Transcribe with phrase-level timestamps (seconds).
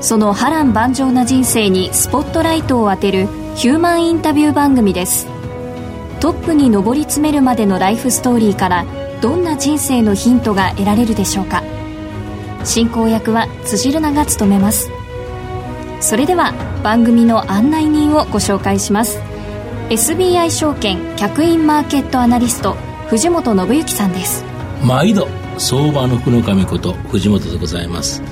[0.00, 5.26] その波乱万丈な人生にスポットライトを当てるヒューマンインタビュー番組です。
[6.20, 8.86] トップに上り詰めるまでのライフストーリーから
[9.20, 11.62] どんな人生のヒントが得られるでしょうか。
[12.64, 14.90] 進行役は辻るなが務めます。
[16.00, 16.52] それでは
[16.84, 19.18] 番組の案内人をご紹介します。
[19.90, 22.74] SBI 証券客員マーケットアナリスト
[23.08, 24.44] 藤本信之さんです。
[24.84, 28.22] 毎度相場の福の神こと藤本でございます。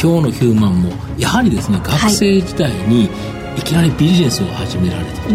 [0.00, 3.08] 今日のヒューマンもやはりですね学生時代に
[3.56, 5.32] いきなりビジネスを始められた、はい、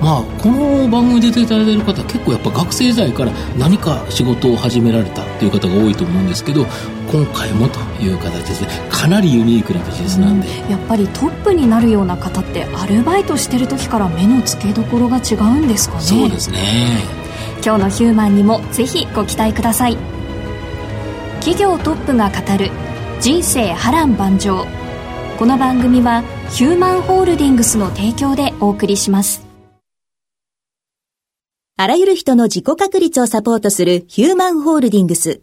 [0.00, 6.64] まあこの番組出ていただいている方結構やっぱ学生時代から何か仕事を始められたっていう方が多いと思うんですけど
[7.10, 8.68] 今回もという形ですね。
[8.90, 16.00] かなりユニークなビジネスなんで、やっぱりトップになるような方ってアルバイトしてる時から目の付けどころが違うんですかね。
[16.02, 16.58] そうですね。
[17.64, 19.96] 今日のヒューマンにもぜひご期待ください。
[21.40, 22.70] 企業トップが語る
[23.20, 24.64] 人生波乱万丈。
[25.40, 29.44] この番組はヒューマンホールディングスの提供でお送りします。
[31.76, 35.42] あらゆる人の自己確立をサポートするヒューマンホールディングス。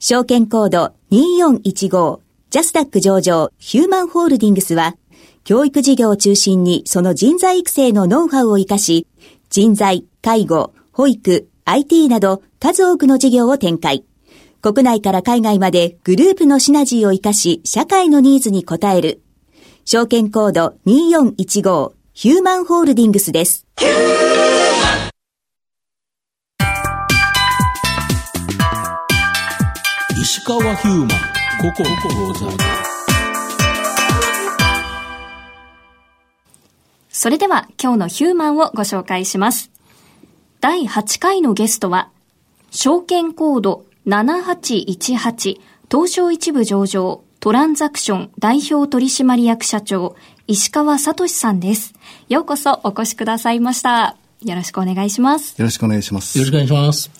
[0.00, 2.20] 証券コード2415
[2.50, 4.94] ジャスダック上場ヒューマンホールディングスは
[5.44, 9.06] 教育事業を中心にその人材育成のノウハウを活かし
[9.48, 14.04] 人材、介護、保育、IT など数多くの事業を展開。
[14.64, 19.20] 国内から海外までグループのシナジーを活かし、社会のニーズに応える。
[19.84, 23.66] 証券コード2415ヒューマンホールディングスです。
[30.18, 31.14] 石川ヒューマン、こ
[31.76, 32.58] こ、ここございま
[37.10, 37.20] す。
[37.20, 39.70] それでは今日のヒューマンをご紹介します。
[40.62, 42.08] 第8回のゲストは、
[42.70, 45.60] 証券コード7818
[45.90, 50.16] 東証一部上場トランザクション代表取締役社長
[50.46, 51.94] 石川聡さんです。
[52.28, 54.16] ようこそお越しくださいました。
[54.42, 55.58] よろしくお願いします。
[55.58, 56.38] よろしくお願いします。
[56.38, 57.10] よろしくお願いします。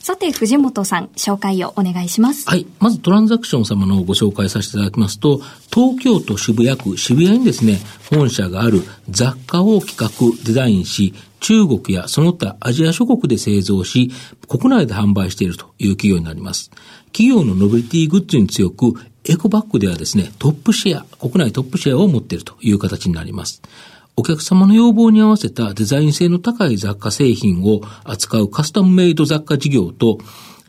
[0.00, 2.48] さて、藤本さん、紹介をお願いします。
[2.48, 2.66] はい。
[2.80, 5.40] まず、トランザクション様のご紹介させていただきますと、
[5.72, 7.78] 東京都渋谷区渋谷にですね、
[8.10, 10.10] 本社がある雑貨を企画、
[10.44, 14.10] デザインし、中国やその他アジア諸国で製造し、
[14.48, 16.70] 国内で販売しているという企業になります。
[17.06, 18.94] 企業のノベリティグッズに強く、
[19.24, 23.60] エコバッグではですね、トップシェア、国内トップシェアを持っているという形になります。
[24.14, 30.18] お客様の要望に合わせたデザイン性の高い雑貨製品を扱うカスタムメイド雑貨事業と、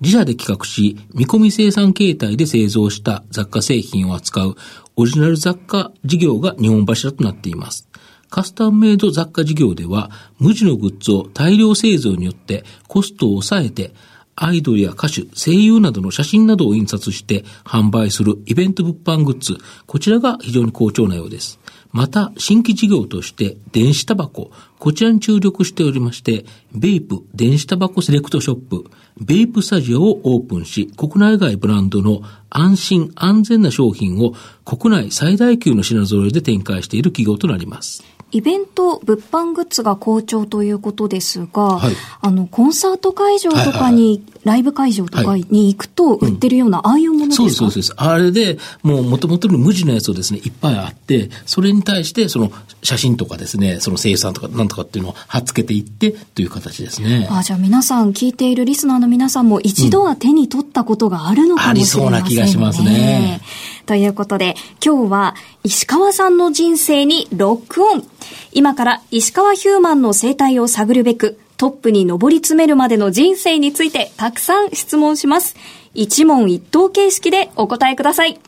[0.02, 4.56] 自社で企画し、見込み生産形態で製造した雑貨製品を扱う
[4.96, 7.88] オリジナル雑貨事業が日本柱となっています。
[8.34, 13.94] カスタムメイド雑貨事業では、無地のグッズを大量製造によってコストを抑えて、
[14.36, 21.60] アイドルや歌手、声優などの写真などを印刷して販売するイベント物販グッズ、こちらが非常に好調なようです。
[21.92, 28.86] また、新規事業として電子タバコ、こちらに注力しておりまして、ベイプ電子タバコセレクトショップ、
[29.22, 34.34] ベイプスタジオをオープンし、国内外ブランドの安心安全な商品を
[34.66, 38.04] 国内最大級の品揃えで展開している企業となります。
[38.34, 47.94] イベント、物販グッズが好調ということですが、はい、あの、コンサート会場とかに、ライブ会場とかに行くと売ってるような、ああいうものですか、うん、そうです、そうです。
[47.96, 52.52] あれで、もう元々の無地のやつをですね、いっぱいあって、それに対して、その、
[52.82, 57.28] 写真とかですね、その生産とかなんとかっていうのを貼っつけていってという形ですね。
[57.30, 62.08] あじゃあ皆さん、聞いているリスナーの皆さんも一度は手に取ったことがあるのかもしれませんね。
[62.08, 63.42] うん、ありそうな気がしますね。
[63.86, 65.36] ということで、今日は
[65.66, 68.04] 石川さんの人生にロックオン。
[68.52, 75.56] 今から石川ヒューマンの生態を探るべく、トップに上り詰めるまでの人生についてたくさん質問します。
[75.94, 78.42] 一問一答形式でお答えください。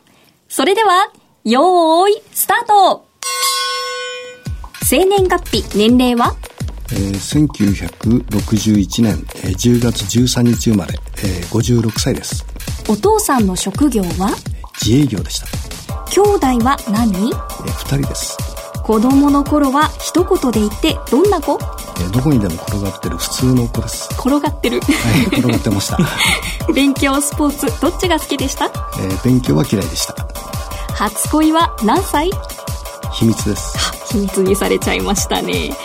[0.50, 1.10] それでは、
[1.44, 3.06] よーい、スタート
[4.82, 6.36] 生年月日、年齢は？
[6.92, 12.46] えー、1961年、えー、10月13日生まれ、えー、56歳です
[12.88, 14.30] お父さんの職業は？
[14.80, 15.75] 自営業でした
[16.10, 18.36] 兄弟は何、えー、2人です。
[18.82, 21.58] 子供の頃は一言で言ってどんな子、
[21.98, 24.08] えー、どこにでも転がってる普通の子です。
[24.14, 24.80] 転がってる。
[24.80, 25.98] はい転がってました。
[26.72, 30.14] 勉強スポーツどっちが好きでした、えー、勉強は嫌いでした。
[30.94, 32.30] 初恋は何歳？
[33.12, 33.76] 秘密です。
[34.12, 35.76] 秘密にされちゃいましたね。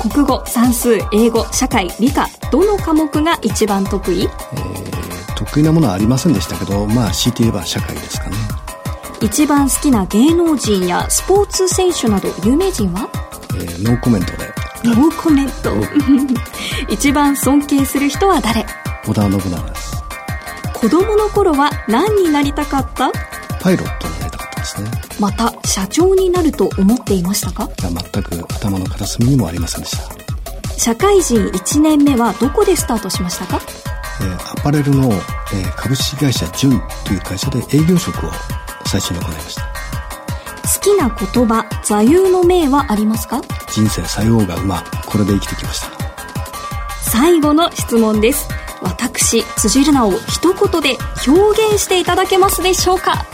[0.00, 8.36] 国語算数英語社会理科どの科目が一番得意、えー、得意なものはありませんでしたけどまあ強いて言えば社会ですかね
[9.24, 13.08] 一番好きな芸能人やスポーツ選手など有名人は、
[13.54, 14.52] えー、ノーコメントで。
[14.84, 15.72] ノーコメント。
[16.92, 18.66] 一番尊敬する人は誰？
[19.06, 19.94] 織田信長です。
[20.74, 23.10] 子供の頃は何になりたかった？
[23.60, 24.90] パイロットになりたかったですね。
[25.18, 27.68] また社長になると思っていましたか？
[27.80, 30.04] 全く頭の片隅にもありませんでした。
[30.76, 33.58] 社会人1年目はどこでスタートしましたか、
[34.20, 38.30] えー、アパレルの、えー、株式会社純という会社で営業職を
[38.86, 39.62] 最初に行いました。
[39.62, 43.42] 好きな言葉座右の銘はありますか？
[43.70, 45.88] 人生さようが馬これで生きてきました。
[47.10, 48.48] 最後の質問です。
[48.82, 50.96] 私辻るなを一言で
[51.26, 53.24] 表現していただけますでしょうか？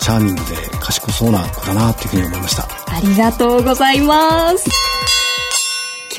[0.00, 2.68] チャーミングで賢そうな子だなっていうふうに思いました。
[2.94, 4.68] ありがとうございます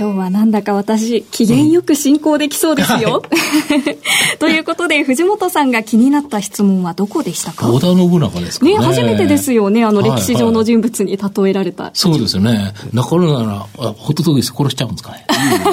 [0.01, 3.21] 今日はなんだか私、機嫌よく進行できそうですよ。
[3.21, 3.81] うん、
[4.39, 7.69] ということで、藤本さんが気になった質問はどこでしたか？
[7.69, 8.79] 織田信長ですかね。
[8.79, 11.83] ね、初めてですよね、あの歴史上の人物に例えられた。
[11.83, 12.73] はいはい、そうですよね。
[12.91, 15.27] 中野なら、ホトトギス殺しちゃうんですかね。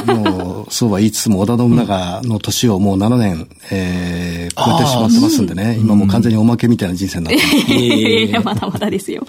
[0.09, 7.57] うん、もう、そうは言いつつも、織田信長の年をもう7年、えー、超えてしまってますんでね、今もう完全におまけみたいな人生になってます。
[7.73, 9.27] いやまだまだですよ。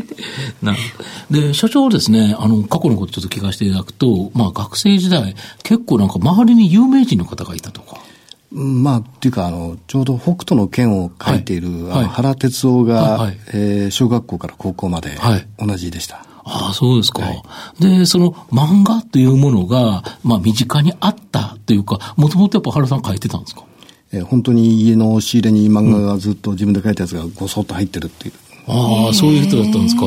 [0.62, 0.74] な
[1.30, 7.98] で、社長ですね、あの、過去のことちょっと聞かせていただくと、まあ学生時代、結構なんか周りに有名人の方がいたとか。
[8.52, 15.16] まあ、っていうか、あの、ちょうど北斗の剣を書いている、はい、原哲夫が、はい、えー、小学校から高校まで
[15.56, 16.16] 同じでした。
[16.16, 17.42] はい、ああ、そうですか、はい。
[17.78, 23.62] で、その漫画というものが、まあ身近にあったというか、もともとやっぱ原さん書いてたんですか？
[24.10, 28.34] えー、本当に家の仕入れに漫画がずっと自分で書いたやつがごそっと入ってるっていう。
[28.70, 30.02] ああ、そういう人だったんですか。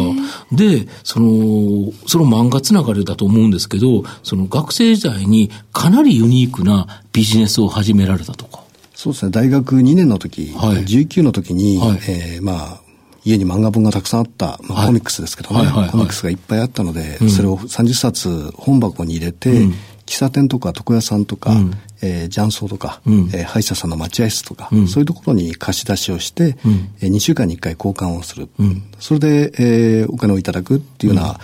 [0.52, 8.64] で、その、その漫画つながりだと思うんですけど、その学生時代にかなりユニークなビジネスを始められたとか。
[8.96, 12.82] そうですね、大学2年の時、はい、19の時に、はい、えー、まあ、
[13.26, 15.84] 家に漫画本がたくさんあった、まあ、コミックスですけどね、はいはいはい。
[15.84, 19.74] はい、コミックスがいっぱいあったので、うん、それを30冊本箱に入れて、うん、
[20.06, 21.72] 喫茶店とか床屋さんとか、うん、
[22.02, 28.50] えー、雀荘とか、うん、えー、歯医者さんの待合室とか、うん、そういうところに貸し出しをして、うん、えー、2週間に1回交換をする。
[28.60, 31.40] うん、それで、えー、お金をいただくっていうような、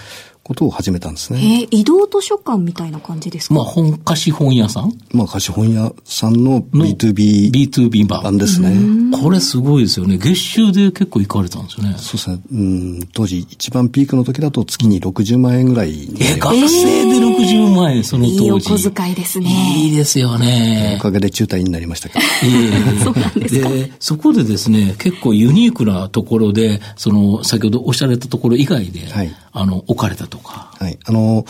[0.49, 1.39] ことを始めたんですね。
[1.61, 3.53] えー、移動図書館みたいな感じですか？
[3.53, 4.91] まあ、本貸本屋さん？
[5.13, 7.51] まあ、貸本屋さんの B2B。
[7.51, 8.37] B2B 版。
[8.39, 8.75] ですね。
[9.17, 10.17] これすごいですよね。
[10.17, 11.95] 月収で結構行かれたんですよね。
[11.97, 12.39] そうですね。
[12.51, 16.03] うん、当時一番ピークの時だと月に60万円ぐらい。
[16.03, 18.43] えー、学生で60万円、その当時。
[18.43, 19.49] いいお小遣いですね。
[19.77, 20.95] いいですよね。
[20.99, 22.25] おかげで中退になりましたけど。
[23.03, 23.69] そうなんですか。
[23.69, 30.71] で、そこでですね、結構ユニークなところで、その、先ほどおっしゃられたところ以外で、はい、あの、置かれたとか。
[30.79, 30.97] はい。
[31.05, 31.45] あの、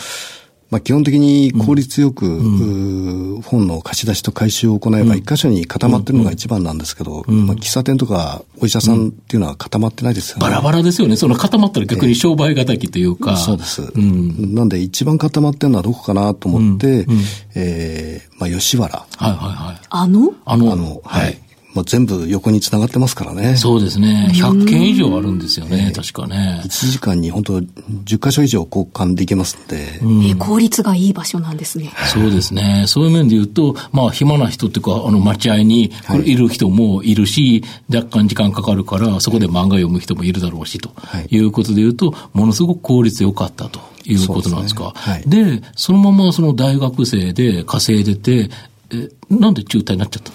[0.70, 10.42] まあ、基本的に効率よく、うん、本の貸し出しと回収を行えば、一箇所に固まってるのが一番なんですけど、うん、まあ、喫茶店とかお医者さんっていうのは固まってないですよね。
[10.42, 11.16] バラバラですよね。
[11.16, 13.32] その固まったら逆に商売敵というか。
[13.32, 13.82] えー、そうです。
[13.82, 17.18] うん、なんで一番固まってるのはどこかなと思って、うん、
[17.56, 18.96] えー、まあ、吉原。
[18.96, 19.80] はいはいはい。
[19.90, 20.34] あの？
[20.44, 21.36] あの、あのはい。
[21.74, 23.56] もう全部横につながってますからね。
[23.56, 24.30] そうですね。
[24.34, 26.62] 100件以上あるんですよね、確かね。
[26.64, 31.92] 1時間に本当10箇所以上交換できますんで、うんえ効率がいい場所なんですね。
[32.12, 32.84] そうですね。
[32.86, 35.92] そういう面で言うと、まあ暇な人っていうか、あの待合に
[36.24, 40.90] いる人もいるし、はい、若干時間かかるから、そこで漫画読む人もいるだろうし、と
[41.30, 44.92] いうことで言うと、ものすごく効率良かったということなんですか。
[45.24, 48.50] で、ねはい、そのままその大学生で稼いでて、
[48.92, 50.32] え、なんで中退になっちゃった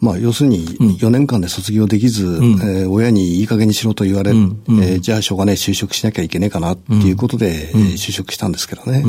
[0.00, 0.64] まあ、要するに、
[0.98, 4.62] 4年間で卒業できず、うん、えー、親にいい加減にしろと言われ、うん。
[4.68, 9.02] うん、えー、じゃあしょうがねえ、就職しなきゃいけねえかなっていうことで、うん、就職したんですけどね。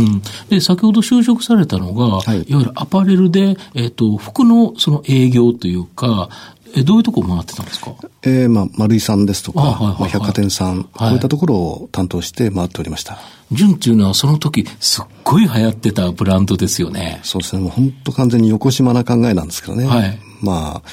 [0.49, 6.29] で、先ほど就職されたのが、はい、いわゆるアパレルで、えっ、ー、と、服のその営業というか、
[6.75, 7.95] え、どういうとこ回ってたんですか？
[8.23, 9.59] えー、まあ、丸井さんですとか、
[9.99, 13.17] まあ、百貨店さん、はい、こういったところを担当して回っておりました。
[13.51, 17.19] 純っていうのはその時、すっごい流行ってたブランドですよね。
[17.23, 17.61] そうですね。
[17.63, 19.87] もう本当完全に横島な考えなんですけどね。
[19.87, 20.19] はい。
[20.41, 20.83] ま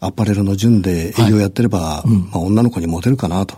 [0.00, 3.56] あ、アパレルの順で営業やってれば、はいうん、まあ、女の子にモテるかなと。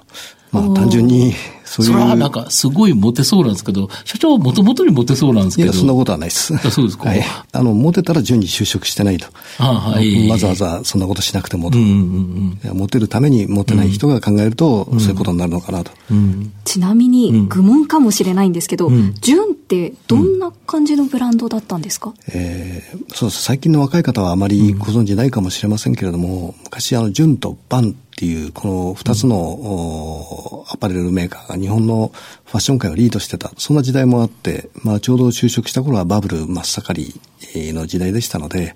[0.51, 1.35] まあ単純に、
[1.69, 1.93] そういう。
[1.93, 5.73] それはなんかすごいモテそうなんですけど、社長はもともとにモテそうなんですけど。
[5.73, 6.55] いや、そんなことはないです。
[6.55, 7.09] あそうですか。
[7.09, 7.23] はい。
[7.53, 9.27] あの、モテたら順に就職してないと。
[9.59, 10.29] あはい。
[10.29, 11.79] わざわざそんなことしなくてもと。
[11.79, 15.93] うんうんうん、モテるためにモテない人が考えると、うん、そういうことになるのかなと。
[16.11, 23.43] うん、ちなみに、愚問かもしれないんですけど、うん、純ってどんな感じのブランドだったんですか、うん、えー、そうです。
[23.43, 32.11] 最近の若い方はあまりご存知ないかもしれませんけれども、昔あの、純とバンっていう、この二つの、アパレルメーカーが日本の
[32.47, 37.15] ファッション界をリードしてた、そんな時代もあって、まあちょうど就職した頃はバブル真っ盛
[37.55, 38.75] りの時代でしたので、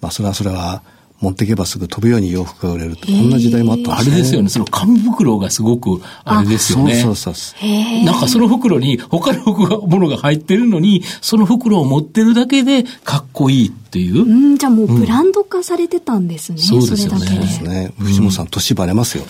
[0.00, 0.84] まあそれはそれは、
[1.20, 4.14] 持っていけばすぐ飛ぶように洋服が売れると、こんな時代もあったんですね。
[4.14, 6.94] あれですよね、その紙袋がすごく、あれですよね。
[6.96, 8.04] そうそうそう。
[8.04, 14.22] なんかその袋に他のものが入ってるのに、その袋を持ってるだけでかっこいいっていう。
[14.22, 16.56] うん、じゃあもうブランド化されてたんですね。
[16.58, 17.26] うん、そうですよね。
[17.26, 17.92] そうですね。
[17.98, 19.24] 藤本さん、年バレますよ。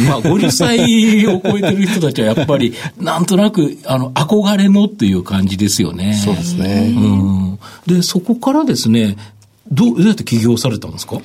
[0.00, 6.20] うん、まあ50歳を超えてる人たちはやっぱり、 なんとなく、あの、憧れのっていう感じですよね。
[6.22, 6.92] そうですね。
[6.94, 7.58] うん。
[7.86, 9.16] で、そこからですね、
[9.72, 11.18] どうやって起業されたんですか？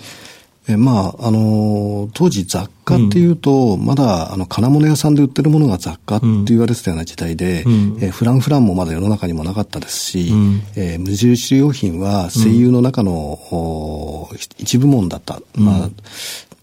[0.70, 15.40] えまあ、あの、当時雑貨っていうと、うん、まだ、あの、金物屋さんで売ってるものが雑貨って言われてたような時代で、うん、えフランフランもまだ世の中にもなかったですし、うん、え無印良品は声優の中の、一部門だった。
[15.56, 15.90] まあ、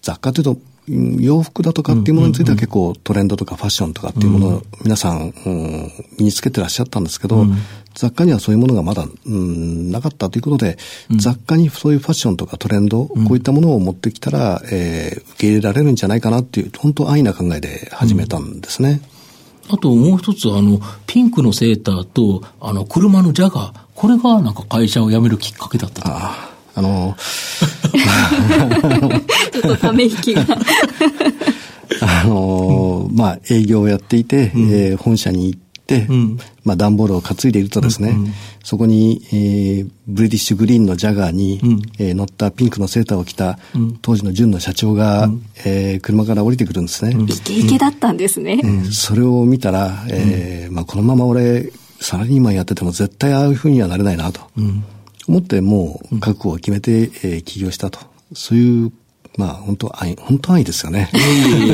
[0.03, 7.43] 雑貨というと、洋服だとかっていうものについては結構トレンドとかファッションとかっていうものを皆さん、うん、身につけてらっしゃったんですけど、
[7.95, 10.77] 雑貨にはそういうものがまだ、うん、なかったということで、
[11.09, 19.01] うん、雑貨にそういうファッションとかトレンド、うん、こういったものを持ってきたら、えー、受け入れられるんじゃないかなっていう、本当安易な考えで始めたんですね。
[19.69, 26.55] あともう一つ、あの、ピンクのセーターと、あの、車のジャガー、これがなんか会社を辞めるきっかけだったああ。
[26.77, 27.15] あの、
[29.51, 30.45] ちょっとため息が。
[32.01, 47.11] あの、まあ、営業をやっていて、うん、えー、本社に行って、うん、まあ、段ボールを担いでいるとですね、うんうん、そこに、えー、ブリティッシュグリーンのジャガーに、うん、えー、乗ったピンクのセーターを着た、うん、当時の純の社長が、うん、えー、車から降りてくるんですね。
[47.11, 48.59] イケイケだったんですね。
[48.91, 54.41] それを見たら、えーまあ、このまま俺、サラリーマンやってても絶対ああいうふうにはなれないなと。
[55.27, 57.99] 思ってもう覚悟を決めて、えー、起業したと。
[58.33, 58.91] そういう
[59.37, 61.09] まあ、本当愛、本当愛ですよね。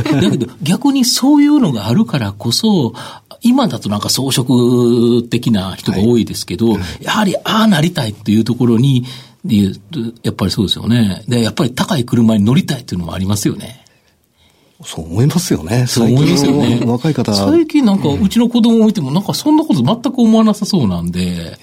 [0.03, 2.93] だけど、逆にそういうのがあるからこそ、
[3.41, 4.43] 今だとなんか装飾
[5.29, 9.05] 的な人が多いですけど、はい、やはりああなりたいっていうところに、
[10.23, 11.23] やっぱりそうですよね。
[11.27, 13.81] で、やっぱり高い車に乗りたいっていうのもありますよね。
[14.83, 15.85] そう思いますよね。
[15.87, 16.81] そう思いますよね。
[16.85, 21.57] 若い方最近なんか、うちの子供を見ても、なんかそんなこと全く思わなさそうなんで、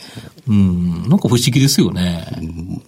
[0.47, 2.27] うん、なんか不思議ですよね。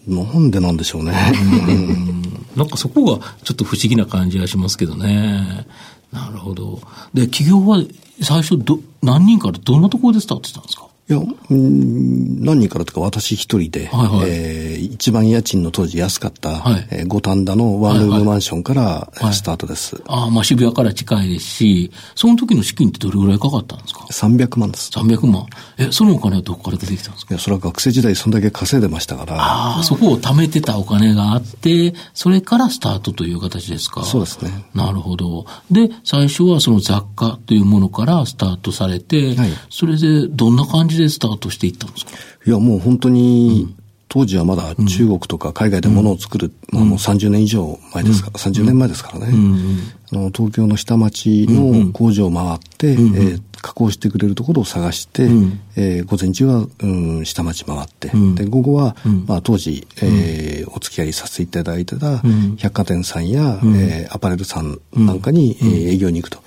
[0.06, 1.32] なんでなんでしょうね。
[1.68, 2.23] うん、
[2.56, 5.66] なんかそこがちょっと不思議な感じがしますけどね。
[6.12, 6.80] なるほど。
[7.12, 7.82] で、企業は
[8.22, 10.89] 最初ど、何人からどんなところでスタートしたんですか？
[11.10, 19.96] いや、うん、何人からとか私一人で、はいはい、えー、一番家賃の当時安かった、はい、えー、五反田のワンルームマンションからスタートです。
[19.96, 24.92] はいはい、ああ、まあ渋谷から近いですし、その時の資金ってどれぐらいかかったんですか ?300 万です。
[24.92, 25.46] 300万。
[25.78, 27.34] え、そのお金はどこから出てきたんですか？
[27.34, 29.34] いや、それは学生時代そんだけ稼いでましたから。
[29.34, 34.04] ああ、そこを貯めてたお金があって、それからスタートという形ですか？
[34.04, 34.50] そうですね。
[34.76, 35.44] なるほど。
[35.72, 42.12] で、最初はその雑貨というものからスタートされて、はい、それでどんな感じでスタートしていったんですか？
[42.47, 43.79] いや、もう本当に、うん
[44.10, 49.78] 当時はまだ中国とか海外で物を作る、うん、まあ、もう30年以上前ですから、うん、30年前ですからね、うん、
[50.12, 56.86] あの東京の下町の工場を回って、うん、えー、加工してくれるところを探して、うん、えー、午前中は、う
[57.20, 58.96] ん、下町回って、で午後は、
[59.28, 62.20] まあ、当時、えー、お付き合いさせていただいてた
[62.56, 66.42] 百貨店さんや、うん、えー、アパレルさんなんかに、えー、営業に行くと、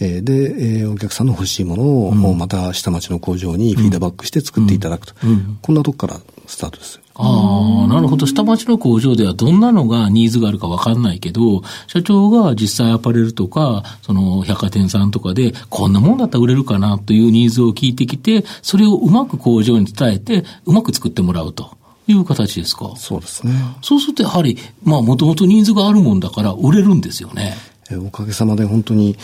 [0.00, 0.34] えー、で、
[0.82, 5.14] えー、お客さんの欲しいものを、また下町の工場にフィードバックして作っていただくと、
[5.62, 7.00] こんなとこからスタートです。
[7.14, 8.26] ああ、なるほど。
[8.26, 21.78] 下町の工場ではどんなのがニーズがあるかわかんないけど、社長が実際アパレルとか、その百貨店さんとかで、こんなもんだったら売れるかなというニーズを聞いてきて、それをうまく工場に伝えて、うまく作ってもらうと。
[22.08, 22.92] いう形ですか？
[22.96, 23.52] そうですね。
[23.82, 27.54] そうするとやはり、まあもともとニーズがあるもんだから売れるんですよね。
[27.88, 29.16] えおかげさまで本当に、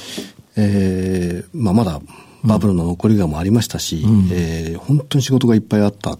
[0.54, 2.00] えー、まあまだ
[2.44, 6.16] バブルの残りがもありましたし、うん、えー、本当に仕事がいっぱいあった。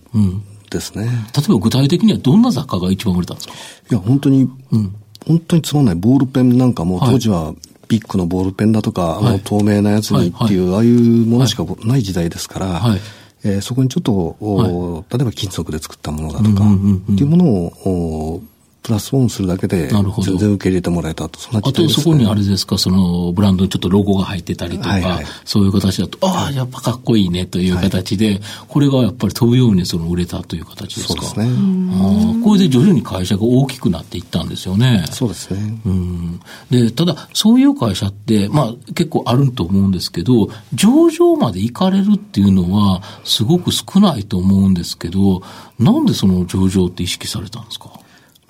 [0.66, 1.04] うんですね。
[1.35, 3.54] 例えば具体的にはどんな雑貨が一番売れたんですか？
[3.90, 4.94] いや、本当に、うん、
[5.26, 7.54] 本当につまんないボールペンなんかも、当時は
[7.88, 13.00] ビッグのボールペンだとか、はい、あの透明なやつにっていう、はい、ああいうものしかない時代ですから、はい、
[13.44, 16.64] えー、そこにちょっと、はい、例えば金属で作ったものだとか、
[17.12, 18.42] っていうものを、
[18.87, 31.21] プラスオンするだけで、全然受け入れてもらえたと、そんな、ね、あとそこにあれですか、そのブランドにちょっとロゴが入ってたりとか、はいはい、そういう形だと、ああ、やっぱかっこいいねという形で、はい、これがやっぱり飛ぶようにその売れたという形ですか？
[31.21, 31.57] そうですね。
[31.95, 35.05] あこれで徐々に会社が大きくなっていったんですよね。
[35.11, 35.81] そうですね。
[35.85, 36.40] うん。
[36.71, 45.43] で、ただ、そういう会社って、まあ結構あると思うんですけど、上場まで行かれるっていうのは、すごく少ないと思うんですけど、
[45.81, 47.90] なんでその上場って意識されたんですか？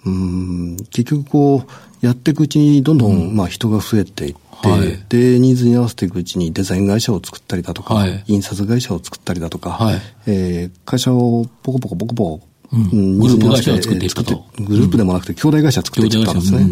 [0.06, 14.44] うん結局こうやっていくうちにどんどん、まあ人が増えていって、はい、でニーズに合わせていくうちにデザイン会社を作ったりだとか、はい、印刷会社を作ったりだとか、はい、えー、会社をポコポコポコポコうん、グループ会社を作っていくと。
[14.58, 16.66] グループでもなくて、兄弟会社作っていったんですね。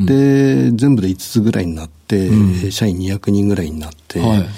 [0.00, 4.48] で、全部で5つぐらいになって、うん、社員200人ぐらいになって、はい、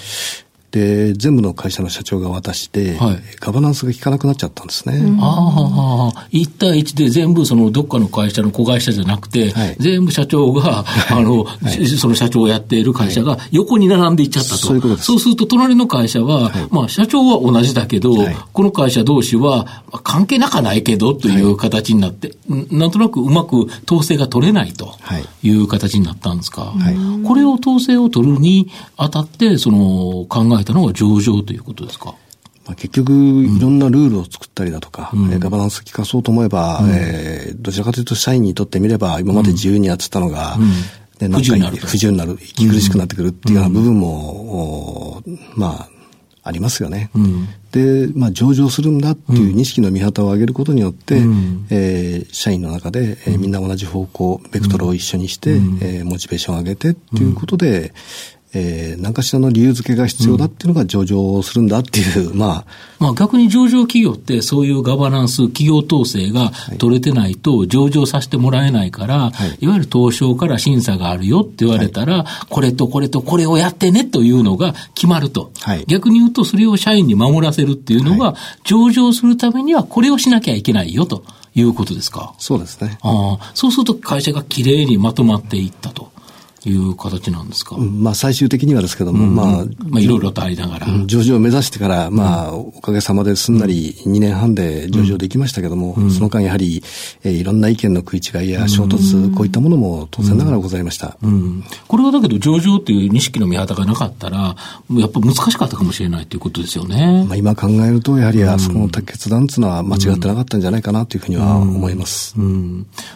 [0.70, 5.00] で、全部の会社の社長が渡して、はい、ガバナンスが効かなくなっちゃったんですね。
[5.20, 14.56] ああ、1対1で全部そのどっかの会社の子会社じゃなくて、はい、全部社長が、あの、はい、その社長をやっている会社が横に並んでいっちゃったと。
[14.56, 15.06] そういうことです。
[15.06, 18.14] そうすると隣の会社は、まあ社長は同じだけど、
[18.52, 24.94] この会社同士は関係なかないけどという形になって、なんとなくうまく統制が取れないと
[25.42, 25.50] い。
[25.50, 26.74] う形になったんですか。
[27.26, 32.14] これを統制を取るにあたって、その考ええたのが上場ということですか？
[32.66, 40.70] まあ、結局、いろんなルールを作ったりだとか、うん、ガバナンス効かそうと思えば、うん、えー、どちらかというと社員にとってみれば、今まで自由にやってたのが、うん。
[41.20, 45.22] ね、なんか不自由になる、息苦しくなってくるっていうような部分も、
[45.54, 45.88] まあ、
[46.42, 47.10] ありますよね。
[47.14, 57.92] うん、で、まあ、上場するんだっていう認識の見旗を上げることによって、うん、えー、社員の中で、えー、みんな同じ方向、ベクトルを一緒にして、うん、えー、モチベーションを上げてっていうことで、
[58.52, 62.64] えー、何かしらの理由付けが必要だっていうのが上場するんだっていう、うん、まあ。
[62.98, 75.52] まあ逆に上場企業ってそういうガバナンス、企業統制が取れてないと上場させてもらえないから、はい、いわゆる東証から審査があるよって言われたら、はい、これとこれとこれをやってねというのが決まると。
[75.60, 82.34] はい、逆に言うとそれを社員に守らせるっていうのが、上場するためにはこれをしなきゃいけないよということですか？
[82.38, 82.98] そうですね。
[83.02, 86.10] ああ、そうすると会社がきれいにまとまっていったと。
[86.68, 89.46] いう形なんですか、まあ、最終的にはですけども、うん、まあ、
[89.88, 90.86] まあ、いろいろとありながら。
[91.06, 96.82] 上場を目指してから、まあ、おかげさまですんなり2年半で上場できましたけども、うん、その間やはり、
[97.24, 101.16] えー、いろんな意見の食い違いや衝突、こういったものも当然ながらございました。
[101.88, 104.56] これはだけど、上場という認識の見方がなかったら、
[104.92, 107.24] やっぱ難しかったかもしれないということですよね。
[107.26, 112.34] まあ、今考えると、やはりあそこの決断というのは間違ってなかったんじゃないかなというふうには思います。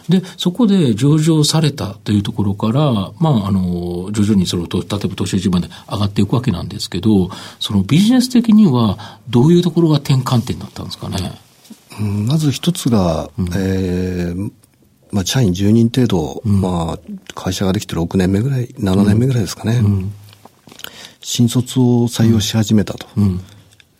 [0.09, 11.31] で、そこで上場されたというところから、まあ、あの、徐々にその、例えば東証一まで上がっていくわけなんですけど、そのビジネス的にはどういうところが転換点だったんですかね？
[11.99, 14.51] うん、まず一つが、うん、えー、
[15.11, 16.99] まあ、社員10人程度、うん、まあ、
[17.33, 19.77] 会社ができて6年目ぐらい、7年目ぐらいですかね。
[19.77, 20.13] うん、
[21.21, 23.07] 新卒を採用し始めたと。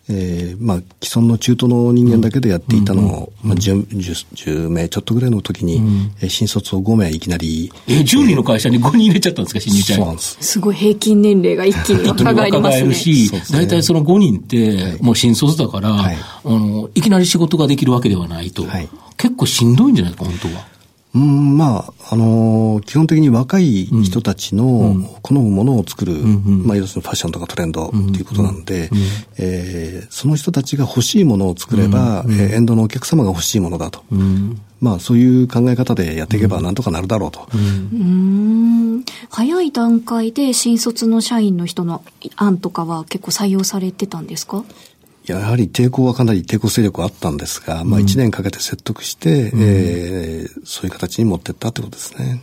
[0.08, 7.72] うんえー、まあ、既存の中途の人間だけでやっていたのを、まあ10、10, 名ちょっとぐらいの時に、うん、新卒を5名いきなり。
[7.88, 9.98] え、10人の会社に5人入れちゃったんですか、新入社員。
[9.98, 10.36] そうなんです。
[10.40, 12.94] すごい平均年齢が一気に若返りますね。
[12.94, 18.64] し、大体その5人って、もう新卒だから、はい、あの、いきなり仕事ができるわけではないと。
[18.64, 20.75] はい、結構しんどいんじゃないですか、本当は。
[21.16, 28.98] うん、まあ、あのー、基本的に若い人たちの好むものを作る、うん、まあ、要するにファッションとかトレンドっていうことなんで、うん、
[29.38, 34.02] えー、その人たちが欲しいものを作れば、うん、えー、エンドのお客様が欲しいものだと。
[34.78, 37.48] まあ、そういう考え方でやっていけばなんとかなるだろうと。
[37.54, 39.04] うん。
[39.30, 42.04] 早い段階で新卒の社員の人の
[42.36, 44.64] 案とかは結構採用されてたんですか？
[45.26, 52.40] やはり抵抗はかなり抵抗勢力あったんですが、まあ1年かけて説得して、うん、えー、そういう形に持っていったってことですね。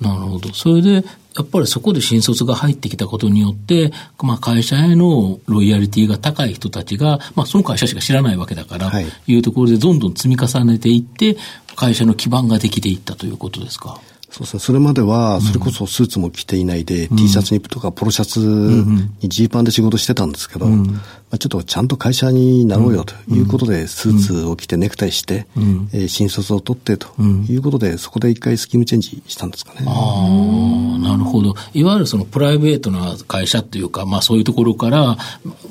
[0.00, 0.52] なるほど。
[0.52, 1.00] それで、や
[1.42, 11.36] っぱりそこで新卒が入ってきたことによって、まあ会社へのロイヤリティが高い人たちが、まあその会社しか知らないわけだから、はい、いうところでどんどん積み重ねていって、
[11.76, 14.00] 会社の基盤ができていったということですか？
[14.38, 14.60] そうですね。
[14.60, 21.00] それまでは、それこそスーツも着ていないで、うん、T シャツにとかポロシャツにジーパンで仕事してたんですけど、うん、ま
[21.32, 27.08] あ、ちょっとちゃんと会社になろうよということで、スーツを着てネクタイして、うん、えー、新卒を取ってと
[27.48, 29.80] いうことで、そこで一回スキームチェンジしたんですかね。
[29.86, 31.54] ああ、なるほど。
[31.74, 35.16] いわゆるそのプライベートな会社っていうか、まあそういうところから、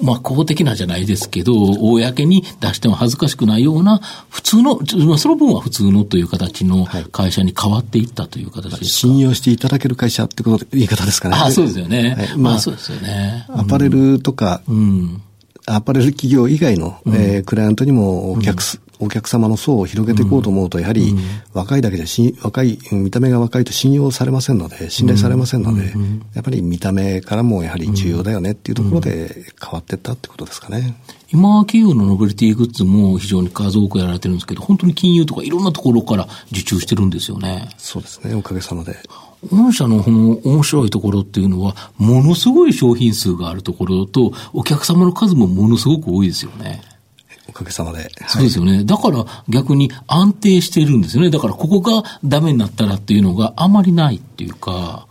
[0.02, 4.80] まあ公的なじゃないですけど、公に出しても恥ずかしくないような、普通の、
[5.18, 11.36] その分は普通のという形の会社に変わっていったといういう形信用していただける会社ってこと言い方ですかね。
[11.38, 12.15] あそうですよね。
[12.17, 13.46] はい、まあ、そうですよね。
[13.50, 15.22] アパレルとか、うん、
[15.65, 18.62] アパレル企業以外の、うん、えー、クライアントにもお客、
[19.00, 21.16] お客様の層を広げていこうと思うと、やはり
[21.54, 25.94] 若いだけでし、若い、見た目が若いと信用されませんので、信頼されませんので、
[26.34, 30.96] やっぱり見た目からもやはり重要だよねっていうところで変わっていったってことですかね。
[31.30, 37.70] 今、企業のノベルティグッズも非常に数多くやられてるんですけど、本当に金融とかいろんなところから受注してるんですよね。
[37.78, 38.98] そうですね、おかげさまで。
[39.52, 46.82] 御社のこの面白いところっていうのは、ものすごい商品数があるところと、お客様の数もものすごく多いですよね。
[47.48, 48.10] おかげさまで。
[48.28, 48.84] そうですよね。
[48.84, 51.30] だから逆に安定しているんですよね。
[51.30, 55.08] だからここがダメになったらっていうのがあまりないっていうか。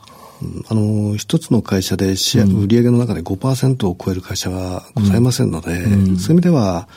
[0.68, 6.88] あの、一つの会社でシェア、うん、売上の中で5%を超える会社はございませんので、うん、そういう意味では、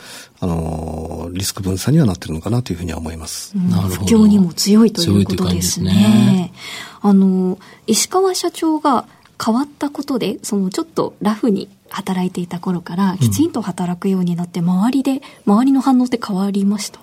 [0.41, 3.53] あの、リスク分散にはなってるのかなというふうには思います。
[3.55, 5.93] うん、不況にも強いということですね。
[5.93, 6.53] ね
[7.01, 9.05] あの、石川社長が
[9.43, 16.99] 変わったことで、そのちょっとラフに働いていた頃からきちんと働くようになって、周りで、周りの反応って変わりました？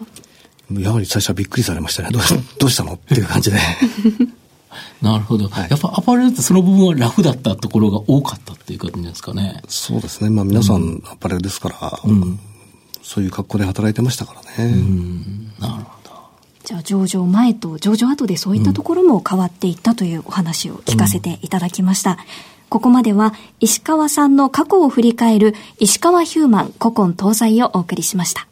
[0.73, 2.11] やはり最初はびっくりされましたね。
[2.11, 2.23] どう
[2.59, 3.59] どうしたのっていう感じで。
[5.01, 9.63] なるほど、はい、やっぱアパレルってその部分はラフだったところが多かったっていう感じですかね。
[9.69, 10.31] そうですね。
[10.31, 12.39] まあ皆さんアパレルですから、うん、
[13.03, 14.75] そういう格好で働いてましたからね。
[15.61, 16.11] なるほど。
[16.65, 22.13] じゃあ上場前と上場後でそういったところも変わっていったというお話を聞かせていただきました。
[22.13, 22.17] うん、
[22.69, 28.47] ここまでは石川さんの過去を振り返る石川ヒューマン古今東西をお送りしました。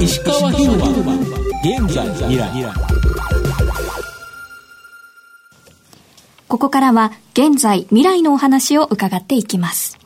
[0.00, 1.20] 石川ヒューマン
[1.86, 2.72] 現在未来
[6.46, 9.98] ここからは現在未来のお話を伺っていきます。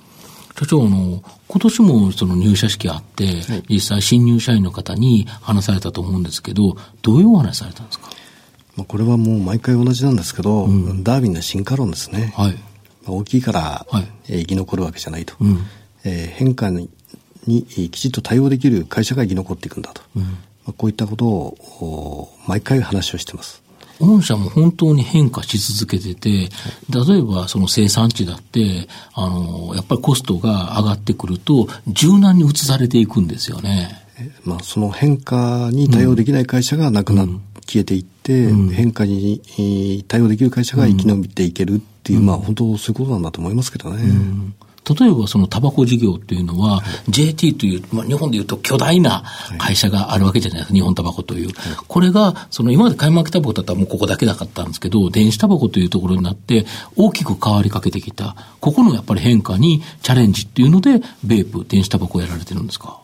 [0.58, 8.08] 社長、あの、今年もその入社式あって、はい、実際新入社員の方に話されたと思うんですけど、どういうお話されたんですか？
[8.76, 12.32] まあこれはもう毎回同じなんですけど、うん、ダーウィンの進化論ですね。
[12.36, 12.58] はい、
[13.06, 15.34] 大きいから、はい、えー、生き残るわけじゃないと。
[15.40, 15.58] うん、
[16.04, 16.88] えー、変化に
[17.46, 20.02] にきちっと対応できる会社が生き残っていくんだと。
[20.16, 20.28] うん、ま
[20.68, 23.62] あ、こういったことを毎回話をしてます。
[23.98, 26.50] 御社も本当に変化し続けてて、
[26.90, 34.00] 例えばその生産地だって、あの、やっぱりコストが上がってくると、柔軟に移されていくんですよね。
[34.44, 44.02] まあ、その変化に対応できない会社がなくなっ、うん、消えていって、うん、変化に対応できる会社が生き延びていけるっていう、うん、まあ本当そういうことなんだと思いますけどね。
[44.84, 49.22] 例えばそのタバコ事業っていうのは、はい、JT という、まあ、日本でいうと巨大な
[49.56, 51.46] 会社があるわけじゃないですか、はい、日本タバコという。
[51.46, 51.54] はい、
[51.86, 58.34] これが、その今まで買い巻きタバコだったらもうここだけなかったんですけど、電子タバコというところになって大きく変わりかけてきた。
[58.58, 62.98] ここのやっぱり変化にチャレンジっていうので、ベープ、電子タバコをやられてるんですか？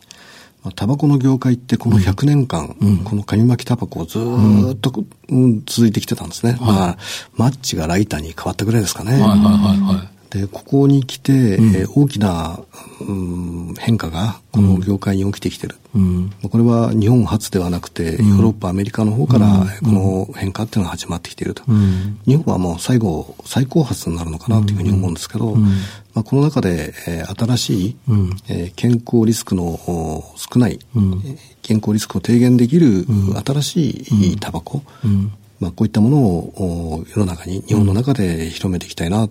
[0.75, 6.57] タバコの業界ってこの100年間、うん、この紙巻きタバコをずっと、うん、続いてきてたんですね。
[6.59, 6.97] まあ、
[7.35, 9.13] マッチがライターに変わったぐらいですかね。
[9.13, 10.18] はいはいはいはい。
[10.29, 12.59] で、ここに来て、うん、え大きな、
[13.01, 15.77] うん、変化がこの業界に起きてきてる。
[15.95, 19.47] うん、これは日本初ではなくて、ヨーロッパ、アメリカの方から
[19.83, 21.63] この変化っていうのが始まってきていると。
[22.27, 27.97] 日本はもう最後、最高発になるのかなというふうに思うんですけど、まあ、この中で、えー、新しい、
[28.49, 29.79] えー、健康リスクの
[30.35, 30.79] 少ない、
[31.63, 33.07] 健康リスクを低減できる
[33.45, 33.89] 新し
[34.33, 34.83] いタバコ、
[35.59, 39.27] まあ、こういったものを世の中に、日本の中で広めていきたいな、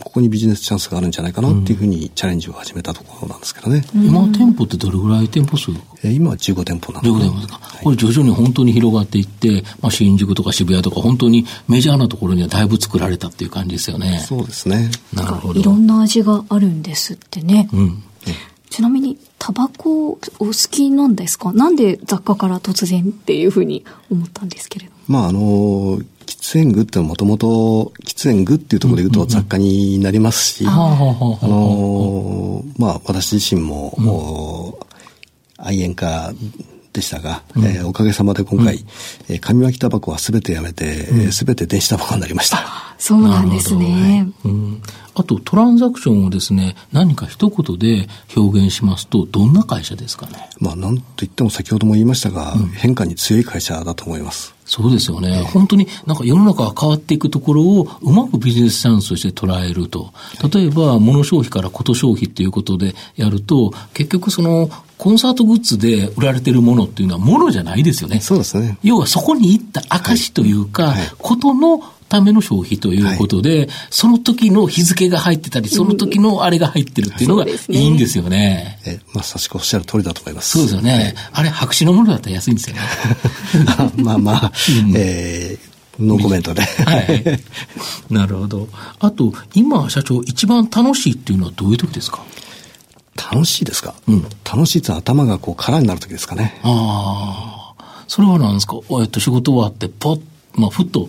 [0.00, 3.84] ここにビジネスチャンスがあるんじゃないかなっていうふうにチャレンジを始めたところなんですけどね。
[3.94, 5.72] 今、店舗ってどれぐらい店舗数？
[6.04, 7.20] えー、今は15店舗なんです、ね。
[7.20, 7.60] 15店舗ですか？
[7.82, 14.24] これ徐々に本当に広がっていって、まあ、新宿とか渋谷とか本当にメジャーなところにはだいぶ作られたっていう感じですよね。
[14.26, 14.90] そうですね。
[15.12, 15.60] なるほど。
[15.60, 17.68] いろんな味があるんですってね。
[17.72, 18.02] うん。
[18.70, 21.52] ちなみに、タバコお好きなんですか？
[21.52, 30.70] なんで雑貨から突然っていうふうに思ったんですけれどまあ、あの、喫煙具ってもともと、喫煙具っていうところで言うと雑貨になりますし、あ
[31.42, 34.78] の、まあ、私自身も、
[35.58, 36.32] 愛煙家
[36.92, 38.84] でしたが、うん、えー、おかげさまで今回、
[39.28, 42.58] うん、紙巻きタバコはすべてやめて、す、う、べ、ん、て電子タバコになりました。
[42.98, 44.28] そうなんですね。
[44.44, 44.82] うん、
[45.14, 50.48] あと、トランザクションをですね、何か一言で表現しますと、どんな会社ですかね？
[50.58, 54.54] まあ、なんと言っても先ほども言いましたが、変化に強い会社だと思います。
[54.64, 55.42] そうですよね。
[55.42, 60.12] 本当になんか世の中が変わっていくところをうまくビジネスチャンスとして捉えると。
[60.52, 68.20] 例えば、物消費からこと消費っていうことでやると、結局その、コンサートグッズで売られてるものっていうのはものじゃないですよね。
[68.20, 68.78] そうですね。
[68.84, 78.78] 要はそこに行った証というか、はいはい、ことのための消費ということで、はい、その時の日付が入ってたり、その時のあれが入ってるっていうのがいいんですよね。
[78.84, 80.58] うん、え、まさしくおっしゃる通りだと思います。
[80.58, 81.14] そうですよね。
[81.32, 82.82] あれ、白紙のものだったら安いんですよね。
[84.04, 84.52] まあまあ、
[84.84, 86.60] うん、えー、ノーコメントで。
[86.62, 87.40] はい。
[88.10, 88.68] なるほど。
[89.00, 92.22] あと、今、社長、一番楽しいっていうのはどういう時ですか？
[93.16, 96.58] 楽しいですか、うん、楽しいって頭がこう空になる時ですかね。
[96.62, 98.02] ああ。
[98.08, 98.76] それは何ですか？
[99.00, 100.20] えっと、仕事終わって、ぽっ、
[100.54, 101.08] まあ、ふっと、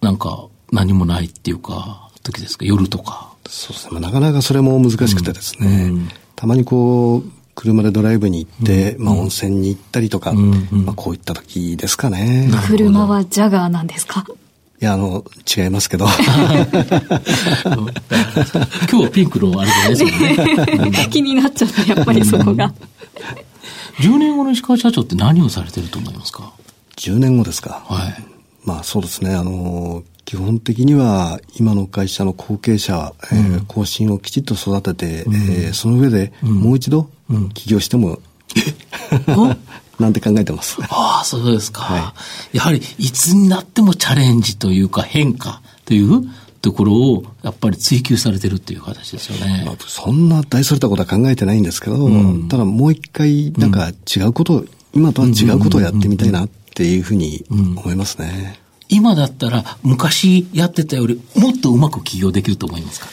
[0.00, 2.64] なんか、何もないっていうか、時ですか？
[2.64, 3.34] 夜とか。
[3.48, 3.90] そうですね。
[3.92, 5.66] まあ、なかなかそれも難しくてですね。
[5.68, 12.48] うんうん、たまにこう、車でドライブに行って、うん、まあ温泉に行ったりとか、うんうん、まあこういった時ですかね。
[12.66, 14.24] 車はジャガーなんですか？
[14.80, 15.24] いや、あの、
[15.56, 16.06] 違いますけど。
[16.08, 16.14] 今
[18.88, 21.08] 日はピンクのあれですよね。
[21.10, 22.72] 気になっちゃった、やっぱりそこが。
[23.98, 26.54] 10年後の石川社長って何をされてると思いますか
[26.96, 27.82] ?10 年後ですか。
[27.86, 28.24] はい。
[28.64, 37.10] まあそうですね、あの、基本的には今の会社の後継者、うん、えー、後進をきちっと育てて、うん、えー、その上でもう一度
[37.54, 38.20] 起業しても、
[39.26, 39.56] うん、
[39.98, 40.78] なんて考えてます。
[40.88, 42.14] ああ、そうですか、は
[42.52, 42.56] い。
[42.58, 46.28] やはりいつになってもチャレンジというか変化という
[46.62, 49.64] ところをやっぱり追求されてるっていう形ですよね。
[49.66, 56.48] まあ、そんな大それたことは考えてないんですけど、うん、ただもう一回なんか違うことを、今とは違うことをやってみたいなっ
[56.80, 58.58] ていうふうに思いますね。
[58.88, 63.06] 今だったら昔やってたよりもっとうまく起業できると思いますか？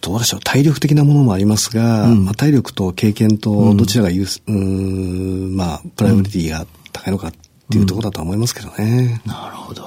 [0.00, 7.32] どうでしょう体力的なものもありますが、うん、まあ、体力と経験とどちらが優、うん、ん、まあ、プライオリティが高いのかっ
[7.68, 9.20] ていうところだと思いますけどね。
[9.24, 9.82] うん、なるほど。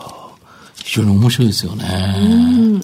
[0.84, 2.82] 非常に面白いですよね。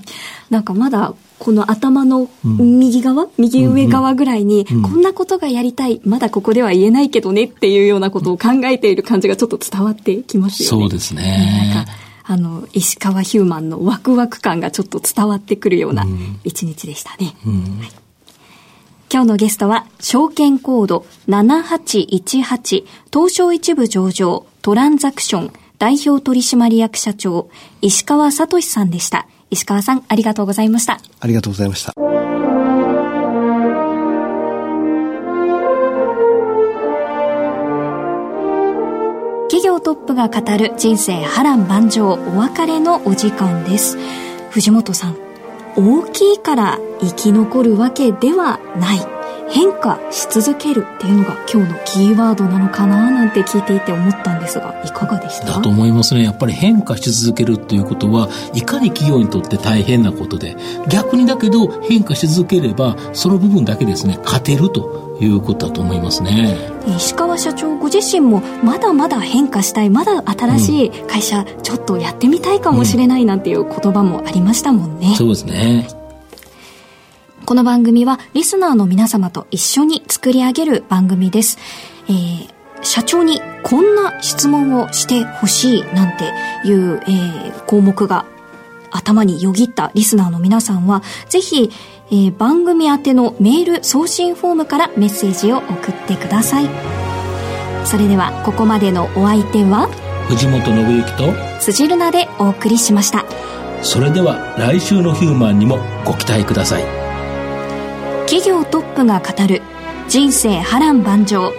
[0.50, 10.84] なんかまだこの頭の右側、うん、右上側ぐらいに、こんなことがやりたい、まだここでは言えないけどねっていうようなことを考えている感じがちょっと伝わってきますよね。
[10.84, 11.74] そうですね。
[11.76, 11.92] なんか
[12.24, 16.08] あの、石川ヒューマンのワクワク感がちょっと伝わってくるような
[16.46, 17.36] 一日でしたね。
[17.46, 17.92] うんはい、
[19.12, 27.50] 今日のゲストは、証券コード7818東証一部上場トランザクション代表取締役社長
[27.82, 29.28] 石川聡さんでした。
[29.54, 31.00] 石川さん、ありがとうございました。
[31.20, 31.94] ありがとうございました。
[39.50, 43.98] 企業トップが語る人生波乱万丈お別れのお時間です
[44.50, 45.18] 藤本さん
[45.78, 49.23] 大きいから生き残るわけではない
[49.54, 55.46] 変化し続けるっていうのが今日のキーワードなのかななんて聞いていて思ったんですがいかがでした？
[55.46, 56.24] だと思いますね。
[56.24, 60.56] やっぱり変化し続けるっていうことはいかに企業にとって大変なことで
[60.90, 66.58] 逆にだけど変化し続ければその部分だけですね勝てるということだと思いますね。
[66.98, 75.88] 石川社長ご自身もまだまだ変化したいまだ新しい会社、ちょっとやってみたいかもしれないなんていう言葉もありましたもんね、うん、そうですね
[77.46, 81.58] この番組はリスナーの皆様と一緒に作り上げる番組です、
[82.08, 82.50] えー、
[82.82, 86.32] 社長にこんな質問をしてほしいなんて
[86.66, 88.26] いう、えー、項目が
[88.92, 91.72] 頭によぎったリスナーの皆さんは、ぜひ、
[92.12, 96.70] えー、番組宛てのメール送信フォームからメッセージを送ってください。
[97.86, 99.90] それでは、ここまでのお相手は、
[100.28, 103.26] 藤本信之と辻るなでお送りしました。
[103.82, 107.03] それでは来週のヒューマンにもご期待ください。
[108.26, 109.62] 企業トップが語る
[110.08, 111.52] 人生波乱万丈。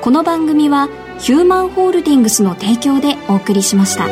[0.00, 4.06] この番組はヒューマンホールディングスの提供でお送りしました。